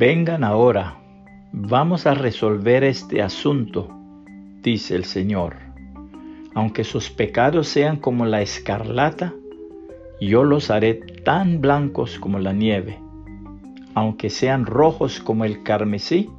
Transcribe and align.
Vengan 0.00 0.44
ahora, 0.44 0.96
vamos 1.52 2.06
a 2.06 2.14
resolver 2.14 2.84
este 2.84 3.20
asunto, 3.20 3.90
dice 4.62 4.96
el 4.96 5.04
Señor. 5.04 5.56
Aunque 6.54 6.84
sus 6.84 7.10
pecados 7.10 7.68
sean 7.68 7.98
como 7.98 8.24
la 8.24 8.40
escarlata, 8.40 9.34
yo 10.18 10.42
los 10.42 10.70
haré 10.70 10.94
tan 10.94 11.60
blancos 11.60 12.18
como 12.18 12.38
la 12.38 12.54
nieve. 12.54 12.98
Aunque 13.94 14.30
sean 14.30 14.64
rojos 14.64 15.20
como 15.20 15.44
el 15.44 15.62
carmesí, 15.64 16.30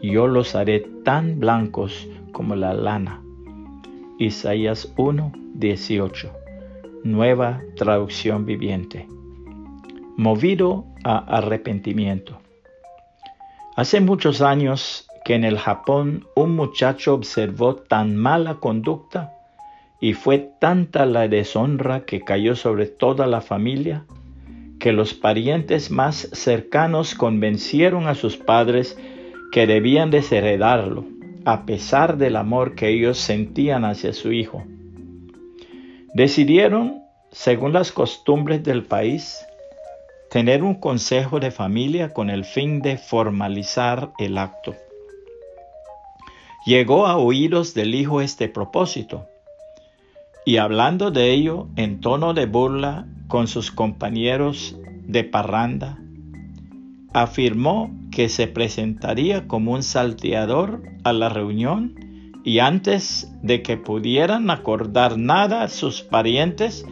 yo 0.00 0.28
los 0.28 0.54
haré 0.54 0.78
tan 1.04 1.40
blancos 1.40 2.08
como 2.30 2.54
la 2.54 2.72
lana. 2.72 3.20
Isaías 4.20 4.94
1, 4.96 5.32
18. 5.54 6.30
Nueva 7.02 7.62
traducción 7.74 8.46
viviente. 8.46 9.08
Movido 10.16 10.84
a 11.02 11.18
arrepentimiento. 11.18 12.38
Hace 13.80 14.02
muchos 14.02 14.42
años 14.42 15.08
que 15.24 15.34
en 15.34 15.42
el 15.42 15.58
Japón 15.58 16.26
un 16.36 16.54
muchacho 16.54 17.14
observó 17.14 17.76
tan 17.76 18.14
mala 18.14 18.56
conducta 18.56 19.32
y 20.02 20.12
fue 20.12 20.50
tanta 20.60 21.06
la 21.06 21.28
deshonra 21.28 22.04
que 22.04 22.20
cayó 22.20 22.56
sobre 22.56 22.84
toda 22.84 23.26
la 23.26 23.40
familia 23.40 24.04
que 24.78 24.92
los 24.92 25.14
parientes 25.14 25.90
más 25.90 26.28
cercanos 26.34 27.14
convencieron 27.14 28.06
a 28.06 28.14
sus 28.14 28.36
padres 28.36 28.98
que 29.50 29.66
debían 29.66 30.10
desheredarlo, 30.10 31.06
a 31.46 31.64
pesar 31.64 32.18
del 32.18 32.36
amor 32.36 32.74
que 32.74 32.90
ellos 32.90 33.16
sentían 33.16 33.86
hacia 33.86 34.12
su 34.12 34.30
hijo. 34.30 34.62
Decidieron, 36.12 37.00
según 37.32 37.72
las 37.72 37.92
costumbres 37.92 38.62
del 38.62 38.84
país, 38.84 39.38
tener 40.30 40.62
un 40.62 40.74
consejo 40.74 41.40
de 41.40 41.50
familia 41.50 42.12
con 42.12 42.30
el 42.30 42.44
fin 42.44 42.82
de 42.82 42.96
formalizar 42.96 44.12
el 44.18 44.38
acto. 44.38 44.74
Llegó 46.64 47.06
a 47.06 47.16
oídos 47.16 47.74
del 47.74 47.94
hijo 47.94 48.20
este 48.20 48.48
propósito, 48.48 49.26
y 50.46 50.58
hablando 50.58 51.10
de 51.10 51.32
ello 51.32 51.68
en 51.76 52.00
tono 52.00 52.32
de 52.32 52.46
burla 52.46 53.06
con 53.28 53.48
sus 53.48 53.70
compañeros 53.70 54.76
de 55.04 55.24
parranda, 55.24 55.98
afirmó 57.12 57.90
que 58.10 58.28
se 58.28 58.46
presentaría 58.46 59.48
como 59.48 59.72
un 59.72 59.82
salteador 59.82 60.82
a 61.04 61.12
la 61.12 61.28
reunión 61.28 61.94
y 62.44 62.60
antes 62.60 63.30
de 63.42 63.62
que 63.62 63.76
pudieran 63.76 64.50
acordar 64.50 65.18
nada 65.18 65.68
sus 65.68 66.02
parientes, 66.02 66.86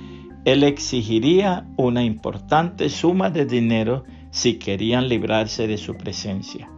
él 0.53 0.65
exigiría 0.65 1.67
una 1.77 2.03
importante 2.03 2.89
suma 2.89 3.29
de 3.29 3.45
dinero 3.45 4.05
si 4.31 4.59
querían 4.59 5.07
librarse 5.07 5.67
de 5.67 5.77
su 5.77 5.95
presencia. 5.95 6.71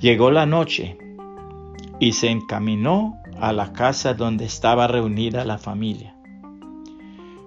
Llegó 0.00 0.32
la 0.32 0.44
noche 0.44 0.98
y 2.00 2.12
se 2.12 2.30
encaminó 2.30 3.16
a 3.40 3.52
la 3.52 3.72
casa 3.72 4.14
donde 4.14 4.46
estaba 4.46 4.88
reunida 4.88 5.44
la 5.44 5.58
familia. 5.58 6.16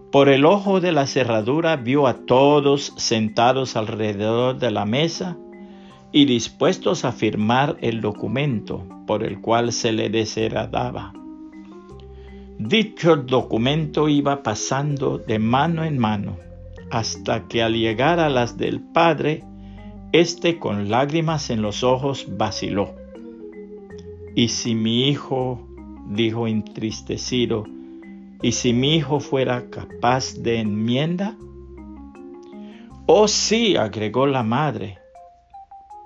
Por 0.10 0.30
el 0.30 0.46
ojo 0.46 0.80
de 0.80 0.94
la 0.94 1.06
cerradura 1.06 1.76
vio 1.76 2.08
a 2.08 2.26
todos 2.26 2.94
sentados 2.96 3.76
alrededor 3.76 4.58
de 4.58 4.72
la 4.72 4.86
mesa 4.86 5.38
y 6.14 6.24
dispuestos 6.24 7.04
a 7.04 7.12
firmar 7.12 7.76
el 7.82 8.00
documento 8.00 8.88
por 9.06 9.26
el 9.26 9.42
cual 9.42 9.74
se 9.74 9.92
le 9.92 10.10
desheredaba. 10.10 11.12
Dicho 12.64 13.16
documento 13.16 14.08
iba 14.08 14.44
pasando 14.44 15.18
de 15.18 15.40
mano 15.40 15.84
en 15.84 15.98
mano 15.98 16.38
hasta 16.92 17.48
que 17.48 17.64
al 17.64 17.74
llegar 17.74 18.20
a 18.20 18.30
las 18.30 18.56
del 18.56 18.80
padre, 18.82 19.44
éste 20.12 20.60
con 20.60 20.92
lágrimas 20.92 21.50
en 21.50 21.64
los 21.64 21.84
ojos 21.84 22.28
vaciló. 22.38 22.94
¿Y 24.36 24.50
si 24.50 24.76
mi 24.76 25.08
hijo, 25.08 25.68
dijo 26.10 26.48
entristecido, 26.48 27.66
y 28.44 28.52
si 28.52 28.74
mi 28.74 28.96
hijo 28.96 29.20
fuera 29.20 29.72
capaz 29.72 30.36
de 30.36 30.60
enmienda? 30.60 31.36
Oh 33.08 33.28
sí, 33.28 33.76
agregó 33.76 34.28
la 34.28 34.44
madre, 34.44 35.00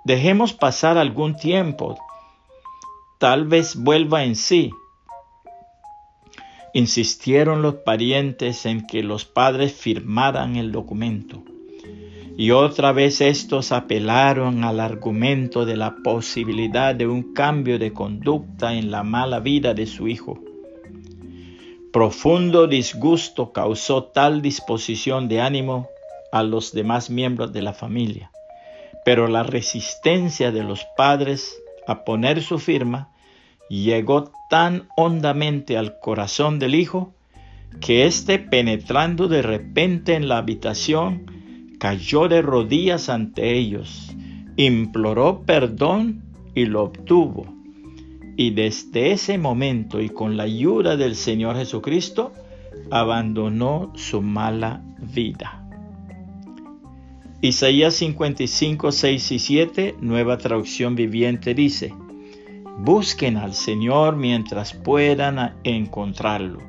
dejemos 0.06 0.54
pasar 0.54 0.98
algún 0.98 1.36
tiempo, 1.36 1.98
tal 3.20 3.46
vez 3.46 3.76
vuelva 3.76 4.24
en 4.24 4.38
sí. 4.38 4.72
Insistieron 6.76 7.62
los 7.62 7.76
parientes 7.76 8.66
en 8.66 8.86
que 8.86 9.02
los 9.02 9.24
padres 9.24 9.72
firmaran 9.72 10.58
el 10.58 10.74
documento. 10.74 11.42
Y 12.38 12.52
otra 12.52 12.92
vez 12.92 13.22
estos 13.22 13.72
apelaron 13.72 14.66
al 14.66 14.82
argumento 14.82 15.66
de 15.66 15.78
la 15.78 15.96
posibilidad 16.04 16.94
de 16.94 17.08
un 17.08 17.34
cambio 17.34 17.80
de 17.80 17.94
conducta 17.94 18.74
en 18.74 18.92
la 18.92 19.04
mala 19.04 19.40
vida 19.40 19.74
de 19.74 19.86
su 19.86 20.10
hijo. 20.10 20.38
Profundo 21.94 22.68
disgusto 22.68 23.54
causó 23.54 24.04
tal 24.04 24.42
disposición 24.42 25.30
de 25.30 25.40
ánimo 25.40 25.88
a 26.34 26.44
los 26.44 26.74
demás 26.74 27.10
miembros 27.10 27.54
de 27.54 27.62
la 27.62 27.72
familia, 27.72 28.32
pero 29.06 29.30
la 29.30 29.44
resistencia 29.44 30.52
de 30.52 30.64
los 30.64 30.86
padres 30.98 31.58
a 31.88 32.04
poner 32.04 32.44
su 32.44 32.60
firma 32.60 33.15
llegó 33.70 34.32
tan 34.50 34.88
hondamente 34.96 35.78
al 35.78 36.00
corazón 36.00 36.60
del 36.60 36.76
hijo 36.76 37.14
que 37.82 38.06
éste 38.06 38.40
penetrando 38.40 39.28
de 39.28 39.42
repente 39.42 40.16
en 40.16 40.28
la 40.28 40.38
habitación 40.38 41.26
cayó 41.80 42.28
de 42.28 42.42
rodillas 42.42 43.10
ante 43.10 43.58
ellos, 43.58 44.16
imploró 44.56 45.42
perdón 45.42 46.24
y 46.54 46.66
lo 46.66 46.84
obtuvo. 46.84 47.46
Y 48.38 48.52
desde 48.52 49.12
ese 49.12 49.38
momento 49.38 50.02
y 50.02 50.10
con 50.10 50.36
la 50.36 50.44
ayuda 50.44 50.98
del 50.98 51.16
Señor 51.16 51.56
Jesucristo, 51.56 52.34
abandonó 52.92 53.92
su 53.96 54.22
mala 54.22 54.82
vida. 55.00 55.62
Isaías 57.42 57.94
55, 57.96 58.92
6 58.92 59.32
y 59.32 59.40
7, 59.40 59.96
nueva 60.02 60.38
traducción 60.38 60.96
viviente, 60.96 61.54
dice, 61.54 61.94
Busquen 62.78 63.38
al 63.38 63.54
Señor 63.54 64.18
mientras 64.18 64.74
puedan 64.74 65.56
encontrarlo. 65.64 66.60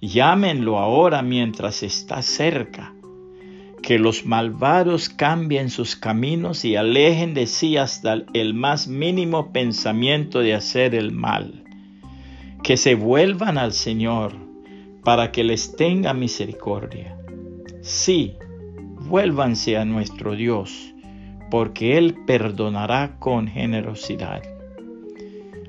Llámenlo 0.00 0.78
ahora 0.78 1.20
mientras 1.20 1.82
está 1.82 2.22
cerca. 2.22 2.94
Que 3.82 3.98
los 3.98 4.24
malvados 4.24 5.10
cambien 5.10 5.68
sus 5.68 5.96
caminos 5.96 6.64
y 6.64 6.76
alejen 6.76 7.34
de 7.34 7.46
sí 7.46 7.76
hasta 7.76 8.24
el 8.32 8.54
más 8.54 8.88
mínimo 8.88 9.52
pensamiento 9.52 10.40
de 10.40 10.54
hacer 10.54 10.94
el 10.94 11.12
mal. 11.12 11.64
Que 12.62 12.78
se 12.78 12.94
vuelvan 12.94 13.58
al 13.58 13.74
Señor 13.74 14.32
para 15.04 15.30
que 15.30 15.44
les 15.44 15.76
tenga 15.76 16.14
misericordia. 16.14 17.18
Sí, 17.82 18.38
vuélvanse 19.08 19.76
a 19.76 19.84
nuestro 19.84 20.34
Dios, 20.34 20.94
porque 21.50 21.98
Él 21.98 22.16
perdonará 22.26 23.18
con 23.18 23.46
generosidad 23.46 24.53